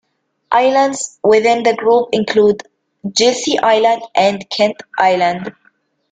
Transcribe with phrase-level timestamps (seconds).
[0.51, 2.63] Islands within the group include
[3.11, 5.53] Jessie Island and Kent Island.